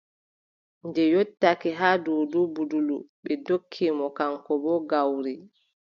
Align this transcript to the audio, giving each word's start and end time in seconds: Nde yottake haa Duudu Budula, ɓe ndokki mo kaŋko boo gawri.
Nde 0.87 1.03
yottake 1.13 1.69
haa 1.79 2.01
Duudu 2.03 2.39
Budula, 2.53 2.95
ɓe 3.23 3.31
ndokki 3.39 3.85
mo 3.97 4.05
kaŋko 4.17 4.53
boo 4.63 4.79
gawri. 4.89 5.33